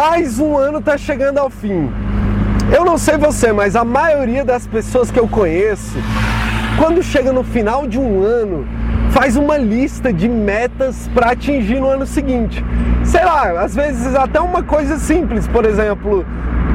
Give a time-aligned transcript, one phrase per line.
[0.00, 1.90] Mais um ano está chegando ao fim.
[2.74, 5.98] Eu não sei você, mas a maioria das pessoas que eu conheço,
[6.78, 8.66] quando chega no final de um ano,
[9.10, 12.64] faz uma lista de metas para atingir no ano seguinte.
[13.04, 16.24] Sei lá, às vezes até uma coisa simples, por exemplo,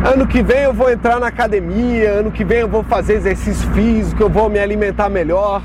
[0.04, 3.68] ano que vem eu vou entrar na academia, ano que vem eu vou fazer exercício
[3.71, 5.64] físico, eu vou me alimentar melhor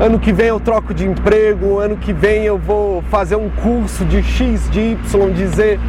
[0.00, 4.04] ano que vem eu troco de emprego, ano que vem eu vou fazer um curso
[4.04, 5.80] de X, de Y, de Z.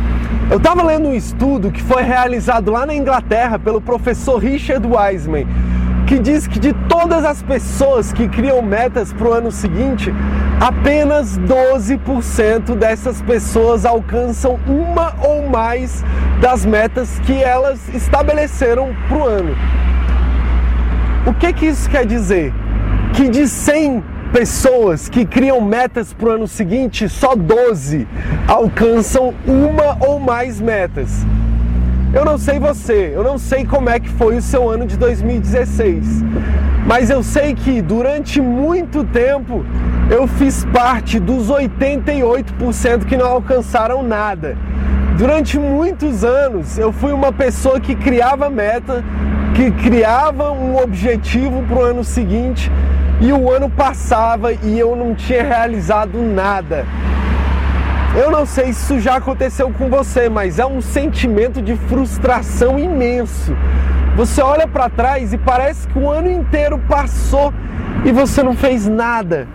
[0.50, 5.48] Eu estava lendo um estudo que foi realizado lá na Inglaterra pelo professor Richard Wiseman,
[6.06, 10.14] que diz que de todas as pessoas que criam metas para o ano seguinte,
[10.60, 16.04] apenas 12% dessas pessoas alcançam uma ou mais
[16.40, 19.56] das metas que elas estabeleceram para o ano.
[21.26, 22.54] O que, que isso quer dizer?
[23.14, 28.08] que de 100 pessoas que criam metas para o ano seguinte, só 12
[28.48, 31.24] alcançam uma ou mais metas.
[32.12, 34.98] Eu não sei você, eu não sei como é que foi o seu ano de
[34.98, 36.24] 2016,
[36.88, 39.64] mas eu sei que durante muito tempo
[40.10, 44.58] eu fiz parte dos 88% que não alcançaram nada.
[45.16, 49.04] Durante muitos anos eu fui uma pessoa que criava meta,
[49.56, 52.72] que criava um objetivo para o ano seguinte
[53.22, 56.86] e o ano passava e eu não tinha realizado nada.
[58.16, 62.78] Eu não sei se isso já aconteceu com você, mas é um sentimento de frustração
[62.78, 63.56] imenso.
[64.16, 67.52] Você olha para trás e parece que o ano inteiro passou
[68.06, 69.48] e você não fez nada.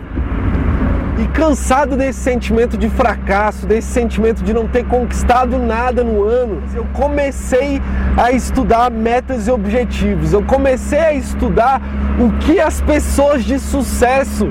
[1.19, 6.63] E cansado desse sentimento de fracasso, desse sentimento de não ter conquistado nada no ano,
[6.73, 7.81] eu comecei
[8.15, 10.31] a estudar metas e objetivos.
[10.31, 11.81] Eu comecei a estudar
[12.17, 14.49] o que as pessoas de sucesso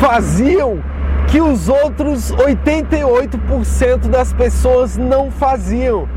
[0.00, 0.78] faziam
[1.26, 6.08] que os outros 88% das pessoas não faziam.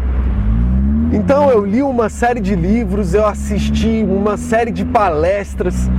[1.12, 5.90] Então eu li uma série de livros, eu assisti uma série de palestras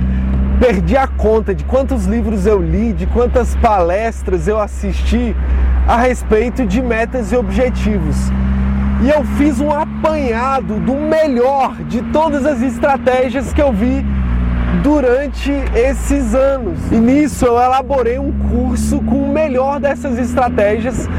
[0.63, 5.35] perdi a conta de quantos livros eu li, de quantas palestras eu assisti
[5.85, 8.15] a respeito de metas e objetivos.
[9.03, 14.05] E eu fiz um apanhado do melhor de todas as estratégias que eu vi
[14.81, 16.79] durante esses anos.
[16.89, 21.09] E nisso eu elaborei um curso com o melhor dessas estratégias.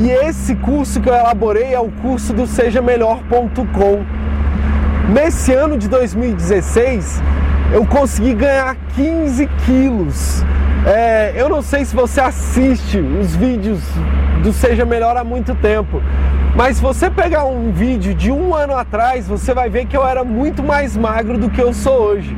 [0.00, 4.02] E esse curso que eu elaborei é o curso do sejamelhor.com.
[5.12, 7.22] Nesse ano de 2016,
[7.72, 10.44] eu consegui ganhar 15 quilos.
[10.86, 13.80] É, eu não sei se você assiste os vídeos
[14.42, 16.00] do Seja Melhor há muito tempo,
[16.54, 20.06] mas se você pegar um vídeo de um ano atrás, você vai ver que eu
[20.06, 22.36] era muito mais magro do que eu sou hoje.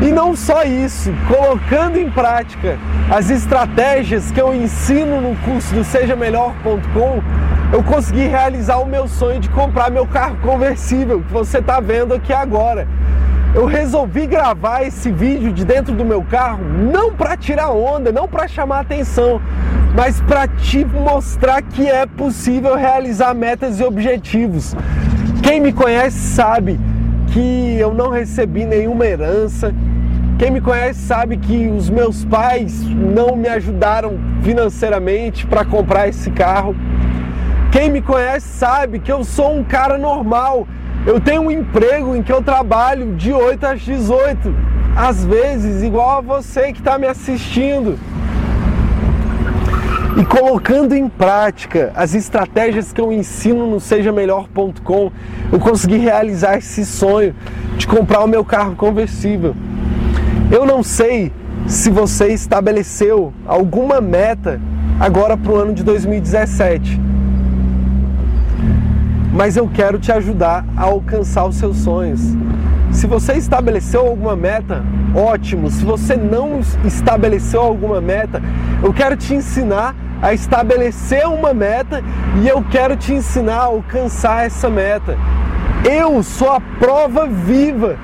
[0.00, 2.78] E não só isso, colocando em prática
[3.10, 7.22] as estratégias que eu ensino no curso do sejamelhor.com,
[7.72, 12.14] eu consegui realizar o meu sonho de comprar meu carro conversível, que você está vendo
[12.14, 12.86] aqui agora
[13.54, 18.26] eu resolvi gravar esse vídeo de dentro do meu carro não para tirar onda, não
[18.26, 19.40] para chamar atenção,
[19.94, 24.74] mas para te mostrar que é possível realizar metas e objetivos.
[25.40, 26.80] Quem me conhece sabe
[27.28, 29.72] que eu não recebi nenhuma herança.
[30.36, 36.28] Quem me conhece sabe que os meus pais não me ajudaram financeiramente para comprar esse
[36.32, 36.74] carro.
[37.70, 40.66] Quem me conhece sabe que eu sou um cara normal
[41.06, 44.54] eu tenho um emprego em que eu trabalho de 8 às 18,
[44.96, 47.98] às vezes igual a você que está me assistindo.
[50.16, 55.12] E colocando em prática as estratégias que eu ensino no sejamelhor.com,
[55.52, 57.34] eu consegui realizar esse sonho
[57.76, 59.54] de comprar o meu carro conversível.
[60.50, 61.32] Eu não sei
[61.66, 64.60] se você estabeleceu alguma meta
[64.98, 67.13] agora para o ano de 2017
[69.34, 72.20] mas eu quero te ajudar a alcançar os seus sonhos.
[72.92, 75.68] Se você estabeleceu alguma meta, ótimo.
[75.68, 78.40] Se você não estabeleceu alguma meta,
[78.80, 82.02] eu quero te ensinar a estabelecer uma meta
[82.40, 85.18] e eu quero te ensinar a alcançar essa meta.
[85.84, 87.96] Eu sou a prova viva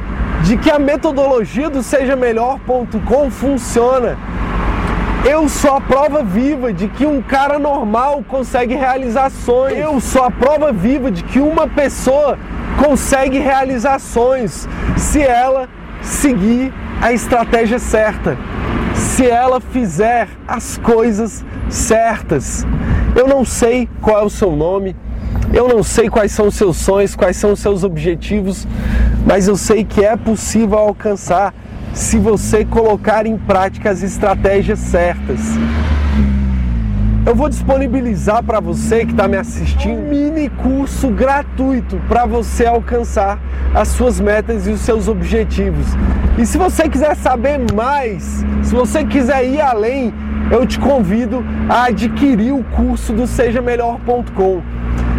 [0.42, 4.18] de que a metodologia do sejamelhor.com funciona.
[5.24, 9.78] Eu sou a prova viva de que um cara normal consegue realizar sonhos.
[9.78, 12.38] Eu sou a prova viva de que uma pessoa
[12.82, 15.68] consegue realizar sonhos se ela
[16.00, 16.72] seguir
[17.02, 18.38] a estratégia certa,
[18.94, 22.66] se ela fizer as coisas certas.
[23.14, 24.96] Eu não sei qual é o seu nome,
[25.52, 28.66] eu não sei quais são os seus sonhos, quais são os seus objetivos,
[29.26, 31.52] mas eu sei que é possível alcançar
[31.92, 35.40] se você colocar em prática as estratégias certas.
[37.26, 42.66] eu vou disponibilizar para você que está me assistindo um mini curso gratuito para você
[42.66, 43.38] alcançar
[43.74, 45.86] as suas metas e os seus objetivos.
[46.38, 50.12] E se você quiser saber mais, se você quiser ir além,
[50.50, 54.62] eu te convido a adquirir o curso do sejamelhor.com.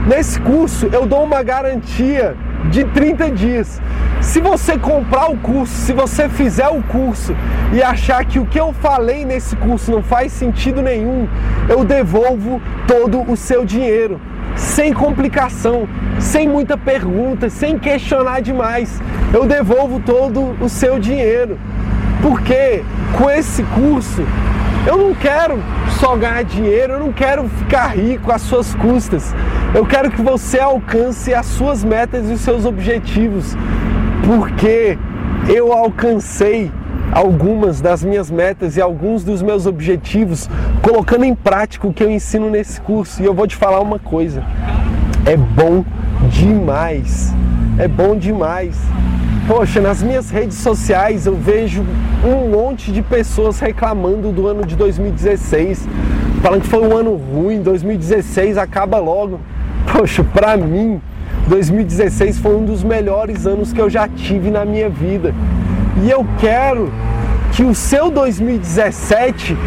[0.08, 2.36] Nesse curso eu dou uma garantia
[2.70, 3.82] de 30 dias.
[4.22, 7.36] Se você comprar o curso, se você fizer o curso
[7.74, 11.28] e achar que o que eu falei nesse curso não faz sentido nenhum,
[11.68, 14.22] eu devolvo todo o seu dinheiro,
[14.56, 15.88] sem complicação,
[16.20, 19.02] sem muita pergunta, sem questionar demais.
[19.34, 21.58] Eu devolvo todo o seu dinheiro.
[22.22, 22.84] Porque
[23.18, 24.24] com esse curso
[24.86, 25.60] eu não quero
[26.00, 29.34] só ganhar dinheiro, eu não quero ficar rico às suas custas.
[29.74, 33.56] Eu quero que você alcance as suas metas e os seus objetivos,
[34.26, 34.98] porque
[35.48, 36.70] eu alcancei
[37.10, 40.50] algumas das minhas metas e alguns dos meus objetivos
[40.82, 43.24] colocando em prática o que eu ensino nesse curso.
[43.24, 44.44] E eu vou te falar uma coisa:
[45.26, 45.86] é bom
[46.30, 47.34] demais.
[47.80, 48.78] É bom demais.
[49.48, 51.86] Poxa, nas minhas redes sociais eu vejo
[52.26, 55.88] um monte de pessoas reclamando do ano de 2016,
[56.42, 59.40] falando que foi um ano ruim, 2016 acaba logo.
[59.92, 61.02] Poxa, pra mim,
[61.48, 65.34] 2016 foi um dos melhores anos que eu já tive na minha vida.
[66.04, 66.92] E eu quero
[67.52, 69.58] que o seu 2017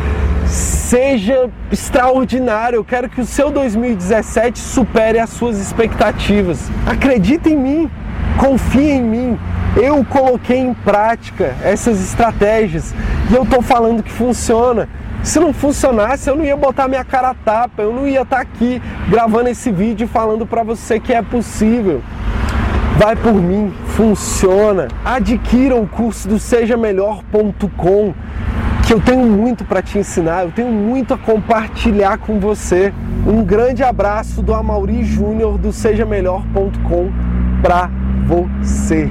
[0.46, 2.76] seja extraordinário.
[2.76, 6.70] Eu quero que o seu 2017 supere as suas expectativas.
[6.86, 7.90] Acredita em mim,
[8.38, 9.38] confia em mim.
[9.76, 12.94] Eu coloquei em prática essas estratégias
[13.30, 14.88] e eu estou falando que funciona.
[15.24, 18.36] Se não funcionasse, eu não ia botar minha cara a tapa, eu não ia estar
[18.36, 22.02] tá aqui gravando esse vídeo falando para você que é possível.
[22.98, 24.88] Vai por mim, funciona.
[25.02, 28.14] Adquira o curso do sejamelhor.com,
[28.86, 32.92] que eu tenho muito para te ensinar, eu tenho muito a compartilhar com você.
[33.26, 37.10] Um grande abraço do Amauri Júnior do sejamelhor.com
[37.62, 37.90] para
[38.26, 39.08] você.